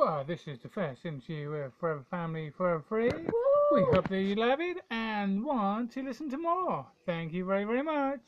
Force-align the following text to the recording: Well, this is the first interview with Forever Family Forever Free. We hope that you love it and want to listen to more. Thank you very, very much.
Well, 0.00 0.24
this 0.26 0.48
is 0.48 0.58
the 0.60 0.68
first 0.70 1.04
interview 1.04 1.50
with 1.50 1.72
Forever 1.78 2.02
Family 2.10 2.48
Forever 2.48 2.82
Free. 2.88 3.10
We 3.70 3.82
hope 3.82 4.08
that 4.08 4.22
you 4.22 4.34
love 4.34 4.58
it 4.58 4.78
and 4.90 5.44
want 5.44 5.92
to 5.92 6.02
listen 6.02 6.30
to 6.30 6.38
more. 6.38 6.86
Thank 7.04 7.34
you 7.34 7.44
very, 7.44 7.64
very 7.64 7.82
much. 7.82 8.20